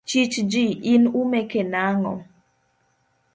[0.09, 2.13] Chich ji, in umeke nang'o?